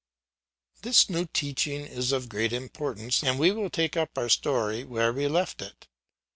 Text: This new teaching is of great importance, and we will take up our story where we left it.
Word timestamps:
This 0.81 1.11
new 1.11 1.25
teaching 1.27 1.85
is 1.85 2.11
of 2.11 2.27
great 2.27 2.53
importance, 2.53 3.23
and 3.23 3.37
we 3.37 3.51
will 3.51 3.69
take 3.69 3.95
up 3.95 4.17
our 4.17 4.29
story 4.29 4.83
where 4.83 5.13
we 5.13 5.27
left 5.27 5.61
it. 5.61 5.87